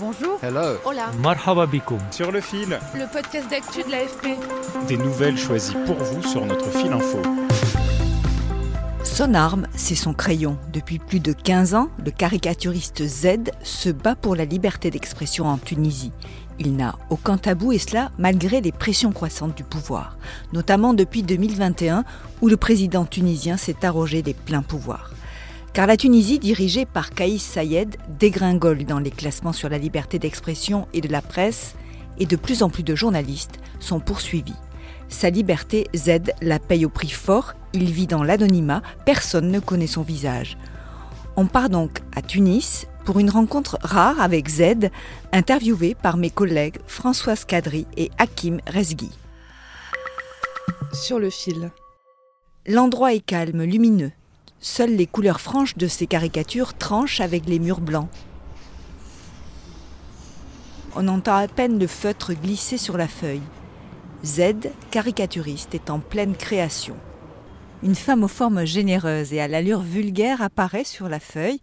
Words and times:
Bonjour. 0.00 0.38
Hello. 0.42 0.78
Hola. 0.86 1.10
Marhaba. 1.18 1.66
Sur 2.10 2.32
le 2.32 2.40
fil. 2.40 2.78
Le 2.94 3.12
podcast 3.12 3.50
d'actu 3.50 3.82
de 3.82 3.90
l'AFP. 3.90 4.28
Des 4.88 4.96
nouvelles 4.96 5.36
choisies 5.36 5.76
pour 5.84 5.96
vous 5.96 6.22
sur 6.22 6.46
notre 6.46 6.70
fil 6.70 6.90
info. 6.90 7.20
Son 9.04 9.34
arme, 9.34 9.66
c'est 9.74 9.94
son 9.94 10.14
crayon. 10.14 10.56
Depuis 10.72 10.98
plus 10.98 11.20
de 11.20 11.34
15 11.34 11.74
ans, 11.74 11.90
le 12.02 12.10
caricaturiste 12.10 13.06
Z 13.06 13.50
se 13.62 13.90
bat 13.90 14.14
pour 14.14 14.36
la 14.36 14.46
liberté 14.46 14.90
d'expression 14.90 15.44
en 15.44 15.58
Tunisie. 15.58 16.12
Il 16.58 16.76
n'a 16.76 16.96
aucun 17.10 17.36
tabou 17.36 17.72
et 17.72 17.78
cela 17.78 18.10
malgré 18.16 18.62
les 18.62 18.72
pressions 18.72 19.12
croissantes 19.12 19.54
du 19.54 19.64
pouvoir, 19.64 20.16
notamment 20.54 20.94
depuis 20.94 21.22
2021 21.22 22.04
où 22.40 22.48
le 22.48 22.56
président 22.56 23.04
tunisien 23.04 23.58
s'est 23.58 23.84
arrogé 23.84 24.22
des 24.22 24.34
pleins 24.34 24.62
pouvoirs. 24.62 25.10
Car 25.72 25.86
la 25.86 25.96
Tunisie, 25.96 26.40
dirigée 26.40 26.84
par 26.84 27.10
Kaïs 27.10 27.42
Sayed, 27.42 27.96
dégringole 28.18 28.84
dans 28.84 28.98
les 28.98 29.12
classements 29.12 29.52
sur 29.52 29.68
la 29.68 29.78
liberté 29.78 30.18
d'expression 30.18 30.88
et 30.92 31.00
de 31.00 31.08
la 31.08 31.22
presse, 31.22 31.76
et 32.18 32.26
de 32.26 32.36
plus 32.36 32.64
en 32.64 32.70
plus 32.70 32.82
de 32.82 32.96
journalistes 32.96 33.60
sont 33.78 34.00
poursuivis. 34.00 34.56
Sa 35.08 35.30
liberté, 35.30 35.86
Z 35.94 36.32
la 36.42 36.58
paye 36.58 36.84
au 36.84 36.88
prix 36.88 37.10
fort, 37.10 37.54
il 37.72 37.90
vit 37.92 38.08
dans 38.08 38.24
l'anonymat, 38.24 38.82
personne 39.06 39.50
ne 39.50 39.60
connaît 39.60 39.86
son 39.86 40.02
visage. 40.02 40.58
On 41.36 41.46
part 41.46 41.70
donc 41.70 42.00
à 42.16 42.22
Tunis 42.22 42.86
pour 43.04 43.20
une 43.20 43.30
rencontre 43.30 43.78
rare 43.80 44.20
avec 44.20 44.48
Z, 44.48 44.90
interviewé 45.32 45.94
par 45.94 46.16
mes 46.16 46.30
collègues 46.30 46.78
Françoise 46.88 47.44
Kadri 47.44 47.86
et 47.96 48.10
Hakim 48.18 48.60
Rezgui. 48.66 49.10
Sur 50.92 51.20
le 51.20 51.30
fil. 51.30 51.70
L'endroit 52.66 53.14
est 53.14 53.20
calme, 53.20 53.62
lumineux. 53.62 54.12
Seules 54.62 54.94
les 54.94 55.06
couleurs 55.06 55.40
franches 55.40 55.78
de 55.78 55.88
ces 55.88 56.06
caricatures 56.06 56.74
tranchent 56.74 57.20
avec 57.20 57.46
les 57.46 57.58
murs 57.58 57.80
blancs. 57.80 58.08
On 60.94 61.08
entend 61.08 61.36
à 61.36 61.48
peine 61.48 61.78
le 61.78 61.86
feutre 61.86 62.34
glisser 62.34 62.76
sur 62.76 62.98
la 62.98 63.08
feuille. 63.08 63.42
Z, 64.22 64.68
caricaturiste, 64.90 65.74
est 65.74 65.88
en 65.88 65.98
pleine 65.98 66.34
création. 66.34 66.96
Une 67.82 67.94
femme 67.94 68.22
aux 68.22 68.28
formes 68.28 68.66
généreuses 68.66 69.32
et 69.32 69.40
à 69.40 69.48
l'allure 69.48 69.80
vulgaire 69.80 70.42
apparaît 70.42 70.84
sur 70.84 71.08
la 71.08 71.20
feuille. 71.20 71.60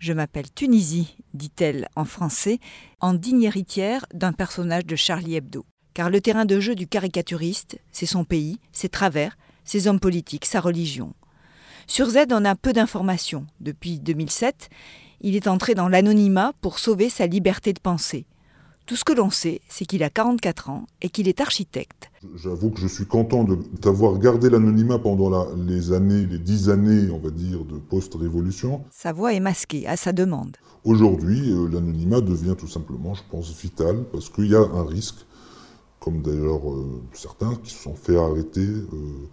Je 0.00 0.12
m'appelle 0.12 0.52
Tunisie, 0.52 1.18
dit-elle 1.34 1.88
en 1.94 2.04
français, 2.04 2.58
en 3.00 3.14
digne 3.14 3.44
héritière 3.44 4.06
d'un 4.12 4.32
personnage 4.32 4.86
de 4.86 4.96
Charlie 4.96 5.36
Hebdo. 5.36 5.64
Car 5.94 6.10
le 6.10 6.20
terrain 6.20 6.46
de 6.46 6.58
jeu 6.58 6.74
du 6.74 6.88
caricaturiste, 6.88 7.78
c'est 7.92 8.06
son 8.06 8.24
pays, 8.24 8.58
ses 8.72 8.88
travers, 8.88 9.36
ses 9.64 9.86
hommes 9.86 10.00
politiques, 10.00 10.46
sa 10.46 10.60
religion. 10.60 11.14
Sur 11.86 12.10
Z, 12.10 12.26
on 12.30 12.44
a 12.44 12.54
peu 12.54 12.72
d'informations. 12.72 13.46
Depuis 13.60 13.98
2007, 13.98 14.68
il 15.20 15.36
est 15.36 15.48
entré 15.48 15.74
dans 15.74 15.88
l'anonymat 15.88 16.52
pour 16.60 16.78
sauver 16.78 17.08
sa 17.08 17.26
liberté 17.26 17.72
de 17.72 17.80
penser. 17.80 18.26
Tout 18.86 18.96
ce 18.96 19.04
que 19.04 19.12
l'on 19.12 19.30
sait, 19.30 19.60
c'est 19.68 19.84
qu'il 19.84 20.02
a 20.02 20.10
44 20.10 20.68
ans 20.70 20.86
et 21.00 21.10
qu'il 21.10 21.28
est 21.28 21.40
architecte. 21.40 22.10
J'avoue 22.34 22.70
que 22.70 22.80
je 22.80 22.88
suis 22.88 23.06
content 23.06 23.46
d'avoir 23.80 24.18
gardé 24.18 24.50
l'anonymat 24.50 24.98
pendant 24.98 25.30
la, 25.30 25.46
les 25.56 25.92
années, 25.92 26.26
les 26.26 26.38
dix 26.38 26.68
années, 26.70 27.08
on 27.10 27.18
va 27.18 27.30
dire, 27.30 27.64
de 27.64 27.78
post-révolution. 27.78 28.82
Sa 28.90 29.12
voix 29.12 29.32
est 29.32 29.38
masquée 29.38 29.86
à 29.86 29.96
sa 29.96 30.12
demande. 30.12 30.56
Aujourd'hui, 30.84 31.52
euh, 31.52 31.68
l'anonymat 31.68 32.20
devient 32.20 32.56
tout 32.58 32.66
simplement, 32.66 33.14
je 33.14 33.22
pense, 33.30 33.54
vital 33.60 34.04
parce 34.10 34.28
qu'il 34.28 34.46
y 34.46 34.56
a 34.56 34.60
un 34.60 34.84
risque, 34.84 35.24
comme 36.00 36.22
d'ailleurs 36.22 36.68
euh, 36.68 37.00
certains 37.12 37.54
qui 37.62 37.70
se 37.70 37.82
sont 37.82 37.94
fait 37.94 38.16
arrêter 38.16 38.66
euh, 38.66 39.28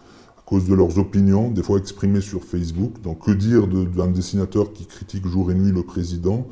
cause 0.48 0.66
de 0.66 0.74
leurs 0.74 0.98
opinions, 0.98 1.50
des 1.50 1.62
fois 1.62 1.78
exprimées 1.78 2.22
sur 2.22 2.42
Facebook. 2.42 3.02
Donc 3.02 3.26
que 3.26 3.32
dire 3.32 3.66
d'un 3.66 4.06
dessinateur 4.06 4.72
qui 4.72 4.86
critique 4.86 5.26
jour 5.26 5.50
et 5.52 5.54
nuit 5.54 5.72
le 5.72 5.82
président? 5.82 6.46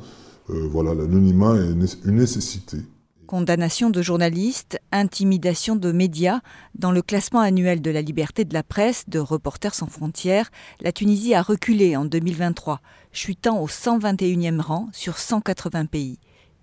Voilà, 0.47 0.93
l'anonymat 0.93 1.55
est 1.55 2.05
une 2.05 2.17
nécessité. 2.17 2.77
Condamnation 3.25 3.89
de 3.89 4.03
journalistes, 4.03 4.79
intimidation 4.91 5.75
de 5.75 5.91
médias. 5.91 6.41
Dans 6.75 6.91
le 6.91 7.01
classement 7.01 7.39
annuel 7.39 7.81
de 7.81 7.89
la 7.89 8.03
liberté 8.03 8.45
de 8.45 8.53
la 8.53 8.61
presse 8.61 9.05
de 9.07 9.17
Reporters 9.17 9.73
sans 9.73 9.87
frontières, 9.87 10.51
la 10.79 10.91
Tunisie 10.91 11.33
a 11.33 11.41
reculé 11.41 11.97
en 11.97 12.05
2023, 12.05 12.81
chutant 13.11 13.59
au 13.59 13.67
121e 13.67 14.61
rang 14.61 14.89
sur 14.93 15.17
180 15.17 15.87
pays. 15.87 16.19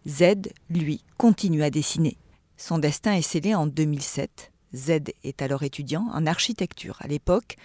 Z, 0.07 0.53
lui, 0.71 1.03
continue 1.19 1.65
à 1.65 1.71
dessiner. 1.71 2.17
Son 2.57 2.79
destin 2.79 3.15
est 3.15 3.23
scellé 3.23 3.57
en 3.57 3.67
2007. 3.67 4.53
Z 4.75 5.13
est 5.23 5.41
alors 5.41 5.63
étudiant 5.63 6.07
en 6.13 6.27
architecture. 6.27 6.99
À 7.01 7.07
l'époque, 7.07 7.57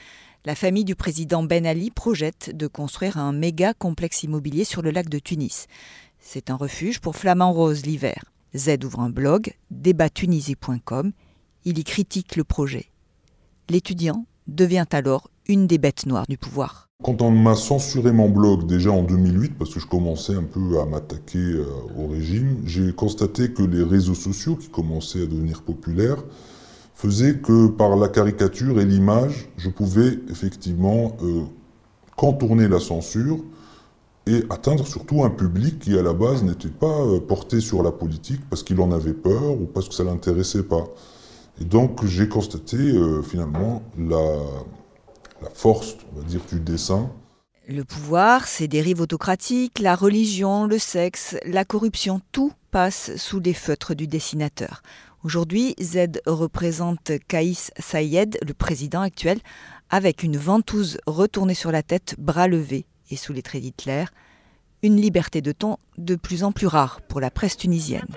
la 0.45 0.55
famille 0.55 0.85
du 0.85 0.95
président 0.95 1.43
Ben 1.43 1.65
Ali 1.65 1.91
projette 1.91 2.55
de 2.55 2.67
construire 2.67 3.17
un 3.17 3.33
méga 3.33 3.73
complexe 3.73 4.23
immobilier 4.23 4.63
sur 4.63 4.81
le 4.81 4.91
lac 4.91 5.09
de 5.09 5.19
Tunis. 5.19 5.67
C'est 6.19 6.49
un 6.49 6.55
refuge 6.55 6.99
pour 6.99 7.15
flamants 7.15 7.51
roses 7.51 7.85
l'hiver. 7.85 8.25
Z 8.55 8.83
ouvre 8.83 9.01
un 9.01 9.09
blog, 9.09 9.53
débattunisie.com. 9.71 11.11
Il 11.65 11.77
y 11.77 11.83
critique 11.83 12.35
le 12.35 12.43
projet. 12.43 12.85
L'étudiant 13.69 14.25
devient 14.47 14.85
alors 14.91 15.29
une 15.47 15.67
des 15.67 15.77
bêtes 15.77 16.05
noires 16.05 16.27
du 16.27 16.37
pouvoir. 16.37 16.89
Quand 17.03 17.21
on 17.21 17.31
m'a 17.31 17.55
censuré 17.55 18.11
mon 18.11 18.29
blog 18.29 18.67
déjà 18.67 18.91
en 18.91 19.03
2008, 19.03 19.57
parce 19.57 19.73
que 19.73 19.79
je 19.79 19.87
commençais 19.87 20.35
un 20.35 20.43
peu 20.43 20.79
à 20.79 20.85
m'attaquer 20.85 21.55
au 21.97 22.07
régime, 22.07 22.61
j'ai 22.65 22.91
constaté 22.93 23.51
que 23.53 23.63
les 23.63 23.83
réseaux 23.83 24.15
sociaux 24.15 24.55
qui 24.55 24.69
commençaient 24.69 25.23
à 25.23 25.25
devenir 25.25 25.61
populaires 25.63 26.23
faisaient 26.99 27.37
que 27.37 27.67
par 27.67 27.95
la 27.95 28.09
caricature 28.09 28.81
et 28.81 28.85
l'image, 28.85 29.47
je 29.55 29.69
pouvais 29.69 30.19
effectivement 30.29 31.15
euh, 31.23 31.43
contourner 32.17 32.67
la 32.67 32.81
censure, 32.81 33.39
et 34.27 34.43
atteindre 34.49 34.85
surtout 34.85 35.23
un 35.23 35.29
public 35.29 35.79
qui 35.79 35.97
à 35.97 36.03
la 36.03 36.11
base 36.13 36.43
n'était 36.43 36.67
pas 36.67 37.19
porté 37.25 37.61
sur 37.61 37.81
la 37.81 37.91
politique 37.91 38.41
parce 38.49 38.63
qu'il 38.63 38.79
en 38.81 38.91
avait 38.91 39.13
peur 39.13 39.51
ou 39.51 39.65
parce 39.65 39.87
que 39.87 39.95
ça 39.95 40.03
l'intéressait 40.03 40.63
pas. 40.63 40.83
Et 41.61 41.65
donc 41.65 42.05
j'ai 42.05 42.27
constaté 42.27 42.77
euh, 42.77 43.23
finalement 43.23 43.81
la, 43.97 44.37
la 45.41 45.49
force, 45.53 45.95
on 46.13 46.19
va 46.19 46.27
dire, 46.27 46.41
du 46.51 46.59
dessin. 46.59 47.09
Le 47.67 47.85
pouvoir, 47.85 48.47
ses 48.47 48.67
dérives 48.67 48.99
autocratiques, 48.99 49.79
la 49.79 49.95
religion, 49.95 50.65
le 50.65 50.79
sexe, 50.79 51.37
la 51.45 51.63
corruption, 51.63 52.19
tout 52.33 52.51
passe 52.71 53.15
sous 53.15 53.39
les 53.39 53.53
feutres 53.53 53.95
du 53.95 54.05
dessinateur. 54.05 54.81
Aujourd'hui, 55.25 55.75
Z 55.81 56.21
représente 56.25 57.11
Kaïs 57.27 57.71
Sayed, 57.77 58.37
le 58.45 58.53
président 58.53 59.01
actuel, 59.01 59.39
avec 59.89 60.23
une 60.23 60.37
ventouse 60.37 60.97
retournée 61.07 61.55
sur 61.55 61.73
la 61.73 61.83
tête, 61.83 62.15
bras 62.17 62.47
levés 62.47 62.85
et 63.11 63.17
sous 63.17 63.33
les 63.33 63.41
traits 63.41 63.61
d'Hitler, 63.61 64.05
une 64.81 64.95
liberté 64.95 65.41
de 65.41 65.51
ton 65.51 65.77
de 65.97 66.15
plus 66.15 66.45
en 66.45 66.53
plus 66.53 66.67
rare 66.67 67.01
pour 67.01 67.19
la 67.19 67.31
presse 67.31 67.57
tunisienne. 67.57 68.07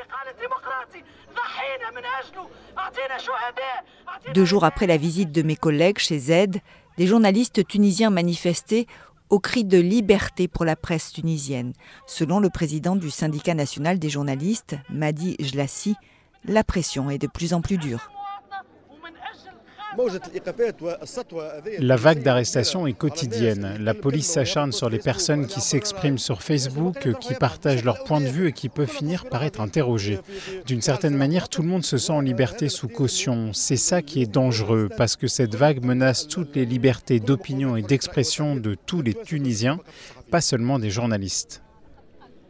Deux 4.33 4.45
jours 4.45 4.65
après 4.65 4.87
la 4.87 4.97
visite 4.97 5.33
de 5.33 5.43
mes 5.43 5.57
collègues 5.57 5.99
chez 5.99 6.21
Z, 6.21 6.61
des 6.99 7.07
journalistes 7.09 7.67
tunisiens 7.67 8.11
manifestaient 8.11 8.87
au 9.29 9.41
cri 9.41 9.65
de 9.65 9.79
liberté 9.79 10.47
pour 10.47 10.65
la 10.65 10.77
presse 10.77 11.13
tunisienne. 11.13 11.73
Selon 12.07 12.39
le 12.39 12.49
président 12.49 12.95
du 12.95 13.11
syndicat 13.11 13.55
national 13.55 13.99
des 13.99 14.11
journalistes, 14.11 14.77
Madi 14.89 15.35
Jlassi, 15.41 15.97
la 16.45 16.65
pression 16.65 17.11
est 17.11 17.19
de 17.19 17.27
plus 17.27 17.55
en 17.55 17.61
plus 17.61 17.79
dure. 17.79 18.11
La 21.81 21.97
vague 21.97 22.23
d'arrestations 22.23 22.87
est 22.87 22.95
quotidienne. 22.95 23.77
La 23.81 23.93
police 23.93 24.27
s'acharne 24.27 24.73
sur 24.73 24.89
les 24.89 24.99
personnes 24.99 25.47
qui 25.47 25.61
s'expriment 25.61 26.19
sur 26.19 26.43
Facebook, 26.43 27.15
qui 27.21 27.35
partagent 27.35 27.85
leur 27.85 28.03
point 28.05 28.21
de 28.21 28.27
vue 28.27 28.49
et 28.49 28.53
qui 28.53 28.71
peuvent 28.71 28.89
finir 28.89 29.27
par 29.27 29.45
être 29.45 29.61
interrogées. 29.61 30.19
D'une 30.67 30.81
certaine 30.81 31.17
manière, 31.17 31.49
tout 31.51 31.63
le 31.63 31.69
monde 31.69 31.85
se 31.85 31.99
sent 31.99 32.13
en 32.13 32.21
liberté 32.21 32.71
sous 32.71 32.89
caution. 32.89 33.53
C'est 33.53 33.77
ça 33.77 34.01
qui 34.01 34.23
est 34.23 34.33
dangereux, 34.33 34.89
parce 34.97 35.17
que 35.17 35.27
cette 35.27 35.55
vague 35.55 35.85
menace 35.85 36.27
toutes 36.27 36.57
les 36.57 36.65
libertés 36.65 37.21
d'opinion 37.21 37.77
et 37.77 37.83
d'expression 37.83 38.57
de 38.57 38.75
tous 38.75 39.03
les 39.03 39.15
Tunisiens, 39.15 39.79
pas 40.31 40.41
seulement 40.41 40.79
des 40.79 40.91
journalistes. 40.91 41.62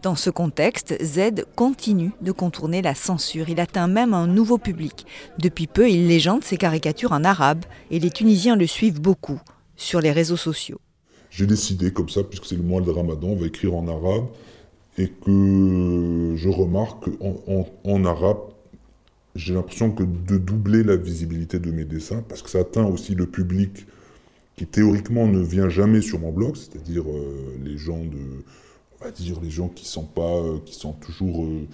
Dans 0.02 0.16
ce 0.16 0.30
contexte, 0.30 1.00
Z 1.00 1.44
continue 1.54 2.10
de 2.22 2.32
contourner 2.32 2.82
la 2.82 2.96
censure. 2.96 3.48
Il 3.48 3.60
atteint 3.60 3.86
même 3.86 4.14
un 4.14 4.26
nouveau 4.26 4.58
public. 4.58 5.06
Depuis 5.38 5.68
peu, 5.68 5.88
il 5.88 6.08
légende 6.08 6.42
ses 6.42 6.56
caricatures 6.56 7.12
en 7.12 7.22
arabe 7.22 7.64
et 7.92 8.00
les 8.00 8.10
Tunisiens 8.10 8.56
le 8.56 8.66
suivent 8.66 9.00
beaucoup 9.00 9.40
sur 9.76 10.00
les 10.00 10.10
réseaux 10.10 10.36
sociaux. 10.36 10.80
J'ai 11.30 11.46
décidé 11.46 11.92
comme 11.92 12.08
ça, 12.08 12.24
puisque 12.24 12.46
c'est 12.46 12.56
le 12.56 12.64
mois 12.64 12.80
de 12.80 12.90
Ramadan, 12.90 13.28
on 13.28 13.36
va 13.36 13.46
écrire 13.46 13.76
en 13.76 13.86
arabe 13.86 14.26
et 14.98 15.08
que 15.08 16.34
je 16.36 16.48
remarque 16.48 17.04
en, 17.84 18.04
arabe, 18.04 18.40
j'ai 19.36 19.54
l'impression 19.54 19.92
que 19.92 20.02
de 20.02 20.36
doubler 20.36 20.82
la 20.82 20.96
visibilité 20.96 21.60
de 21.60 21.70
mes 21.70 21.84
dessins, 21.84 22.24
parce 22.28 22.42
que 22.42 22.50
ça 22.50 22.58
atteint 22.58 22.84
aussi 22.84 23.14
le 23.14 23.26
public 23.26 23.86
qui 24.56 24.66
théoriquement 24.66 25.28
ne 25.28 25.40
vient 25.40 25.68
jamais 25.68 26.02
sur 26.02 26.18
mon 26.18 26.32
blog, 26.32 26.56
c'est-à-dire 26.56 27.04
euh, 27.08 27.56
les 27.64 27.78
gens 27.78 28.04
de, 28.04 28.44
on 29.02 29.04
va 29.04 29.10
dire 29.10 29.40
les 29.42 29.50
gens 29.50 29.68
qui 29.68 29.86
sont 29.86 30.04
pas, 30.04 30.36
euh, 30.36 30.58
qui 30.64 30.74
sont 30.74 30.92
toujours 30.92 31.44
euh, 31.44 31.66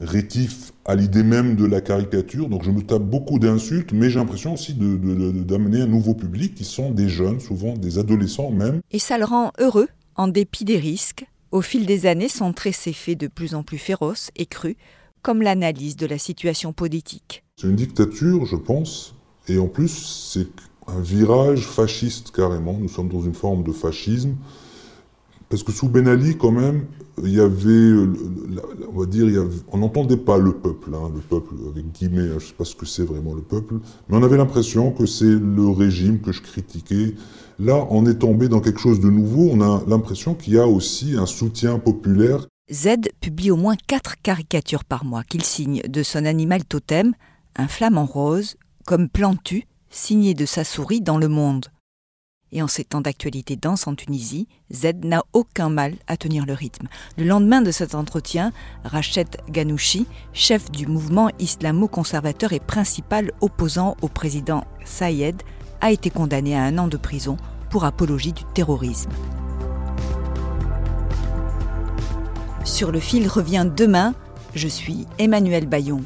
rétifs 0.00 0.72
à 0.84 0.94
l'idée 0.94 1.24
même 1.24 1.56
de 1.56 1.64
la 1.64 1.80
caricature. 1.80 2.48
Donc 2.48 2.62
je 2.62 2.70
me 2.70 2.82
tape 2.82 3.02
beaucoup 3.02 3.38
d'insultes, 3.38 3.92
mais 3.92 4.08
j'ai 4.08 4.18
l'impression 4.18 4.54
aussi 4.54 4.74
d'amener 4.74 5.80
un 5.80 5.86
nouveau 5.86 6.14
public 6.14 6.54
qui 6.54 6.64
sont 6.64 6.90
des 6.90 7.08
jeunes, 7.08 7.40
souvent 7.40 7.74
des 7.74 7.98
adolescents 7.98 8.50
même. 8.50 8.80
Et 8.92 8.98
ça 8.98 9.18
le 9.18 9.24
rend 9.24 9.52
heureux, 9.58 9.88
en 10.14 10.28
dépit 10.28 10.64
des 10.64 10.78
risques. 10.78 11.26
Au 11.50 11.60
fil 11.60 11.86
des 11.86 12.06
années, 12.06 12.28
son 12.28 12.52
trait 12.52 12.72
s'est 12.72 12.92
fait 12.92 13.16
de 13.16 13.26
plus 13.26 13.54
en 13.54 13.62
plus 13.62 13.78
féroce 13.78 14.30
et 14.36 14.46
cru, 14.46 14.76
comme 15.22 15.42
l'analyse 15.42 15.96
de 15.96 16.06
la 16.06 16.18
situation 16.18 16.72
politique. 16.72 17.42
C'est 17.56 17.68
une 17.68 17.76
dictature, 17.76 18.44
je 18.46 18.56
pense, 18.56 19.14
et 19.48 19.58
en 19.58 19.68
plus, 19.68 20.30
c'est 20.32 20.48
un 20.86 21.00
virage 21.00 21.66
fasciste 21.66 22.30
carrément. 22.32 22.74
Nous 22.74 22.88
sommes 22.88 23.08
dans 23.08 23.22
une 23.22 23.34
forme 23.34 23.62
de 23.62 23.72
fascisme. 23.72 24.36
Parce 25.54 25.62
que 25.62 25.70
sous 25.70 25.88
Ben 25.88 26.08
Ali, 26.08 26.36
quand 26.36 26.50
même, 26.50 26.86
il 27.22 27.32
y 27.32 27.38
avait, 27.38 27.92
on 28.92 28.98
va 28.98 29.06
dire, 29.06 29.28
on 29.70 29.78
n'entendait 29.78 30.16
pas 30.16 30.36
le 30.36 30.52
peuple, 30.52 30.90
hein, 30.92 31.12
le 31.14 31.20
peuple 31.20 31.54
avec 31.70 31.92
guillemets, 31.92 32.26
je 32.26 32.34
ne 32.34 32.38
sais 32.40 32.54
pas 32.58 32.64
ce 32.64 32.74
que 32.74 32.84
c'est 32.84 33.04
vraiment 33.04 33.34
le 33.34 33.40
peuple, 33.40 33.74
mais 34.08 34.16
on 34.16 34.24
avait 34.24 34.36
l'impression 34.36 34.90
que 34.90 35.06
c'est 35.06 35.22
le 35.26 35.68
régime 35.68 36.18
que 36.18 36.32
je 36.32 36.42
critiquais. 36.42 37.14
Là, 37.60 37.86
on 37.90 38.04
est 38.06 38.16
tombé 38.16 38.48
dans 38.48 38.60
quelque 38.60 38.80
chose 38.80 38.98
de 38.98 39.08
nouveau, 39.08 39.48
on 39.52 39.60
a 39.60 39.84
l'impression 39.86 40.34
qu'il 40.34 40.54
y 40.54 40.58
a 40.58 40.66
aussi 40.66 41.14
un 41.16 41.26
soutien 41.26 41.78
populaire. 41.78 42.48
Z 42.72 42.96
publie 43.20 43.52
au 43.52 43.56
moins 43.56 43.76
quatre 43.86 44.20
caricatures 44.20 44.82
par 44.82 45.04
mois 45.04 45.22
qu'il 45.22 45.44
signe 45.44 45.82
de 45.88 46.02
son 46.02 46.24
animal 46.24 46.64
totem, 46.64 47.12
un 47.54 47.68
flamant 47.68 48.06
rose, 48.06 48.56
comme 48.86 49.08
Plantu, 49.08 49.68
signé 49.88 50.34
de 50.34 50.46
sa 50.46 50.64
souris 50.64 51.00
dans 51.00 51.18
le 51.18 51.28
monde. 51.28 51.66
Et 52.56 52.62
en 52.62 52.68
ces 52.68 52.84
temps 52.84 53.00
d'actualité 53.00 53.56
dense 53.56 53.88
en 53.88 53.96
Tunisie, 53.96 54.46
Z 54.72 54.92
n'a 55.02 55.24
aucun 55.32 55.68
mal 55.68 55.96
à 56.06 56.16
tenir 56.16 56.46
le 56.46 56.52
rythme. 56.52 56.86
Le 57.18 57.24
lendemain 57.24 57.60
de 57.60 57.72
cet 57.72 57.96
entretien, 57.96 58.52
Rachet 58.84 59.26
Ghanouchi, 59.50 60.06
chef 60.32 60.70
du 60.70 60.86
mouvement 60.86 61.30
islamo-conservateur 61.40 62.52
et 62.52 62.60
principal 62.60 63.32
opposant 63.40 63.96
au 64.02 64.08
président 64.08 64.64
Sayed, 64.84 65.42
a 65.80 65.90
été 65.90 66.10
condamné 66.10 66.56
à 66.56 66.62
un 66.62 66.78
an 66.78 66.86
de 66.86 66.96
prison 66.96 67.36
pour 67.70 67.84
apologie 67.84 68.32
du 68.32 68.44
terrorisme. 68.54 69.10
Sur 72.64 72.92
le 72.92 73.00
fil 73.00 73.26
revient 73.26 73.66
demain, 73.76 74.14
je 74.54 74.68
suis 74.68 75.08
Emmanuel 75.18 75.66
Bayon. 75.66 76.04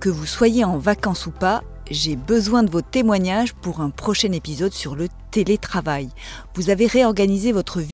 Que 0.00 0.10
vous 0.10 0.26
soyez 0.26 0.64
en 0.64 0.78
vacances 0.78 1.26
ou 1.26 1.30
pas, 1.30 1.62
j'ai 1.90 2.16
besoin 2.16 2.62
de 2.62 2.70
vos 2.70 2.82
témoignages 2.82 3.52
pour 3.54 3.80
un 3.80 3.90
prochain 3.90 4.32
épisode 4.32 4.72
sur 4.72 4.96
le 4.96 5.08
télétravail. 5.30 6.08
Vous 6.54 6.70
avez 6.70 6.86
réorganisé 6.86 7.52
votre 7.52 7.80
vie. 7.80 7.93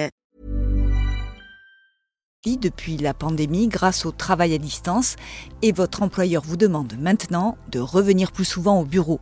Depuis 2.43 2.97
la 2.97 3.13
pandémie 3.13 3.67
grâce 3.67 4.03
au 4.03 4.11
travail 4.11 4.55
à 4.55 4.57
distance 4.57 5.15
et 5.61 5.71
votre 5.71 6.01
employeur 6.01 6.41
vous 6.43 6.57
demande 6.57 6.95
maintenant 6.99 7.55
de 7.71 7.79
revenir 7.79 8.31
plus 8.31 8.45
souvent 8.45 8.79
au 8.79 8.83
bureau. 8.83 9.19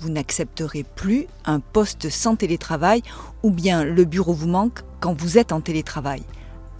Vous 0.00 0.08
n'accepterez 0.08 0.82
plus 0.82 1.26
un 1.44 1.60
poste 1.60 2.08
sans 2.08 2.34
télétravail 2.34 3.02
ou 3.42 3.50
bien 3.50 3.84
le 3.84 4.06
bureau 4.06 4.32
vous 4.32 4.48
manque 4.48 4.80
quand 5.00 5.12
vous 5.12 5.36
êtes 5.36 5.52
en 5.52 5.60
télétravail. 5.60 6.22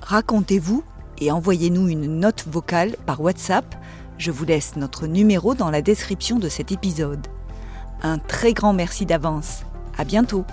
Racontez-vous 0.00 0.82
et 1.18 1.30
envoyez-nous 1.30 1.88
une 1.88 2.20
note 2.20 2.46
vocale 2.50 2.96
par 3.04 3.20
WhatsApp. 3.20 3.74
Je 4.16 4.30
vous 4.30 4.46
laisse 4.46 4.76
notre 4.76 5.06
numéro 5.06 5.54
dans 5.54 5.70
la 5.70 5.82
description 5.82 6.38
de 6.38 6.48
cet 6.48 6.72
épisode. 6.72 7.26
Un 8.02 8.16
très 8.16 8.54
grand 8.54 8.72
merci 8.72 9.04
d'avance. 9.04 9.64
À 9.98 10.04
bientôt. 10.04 10.46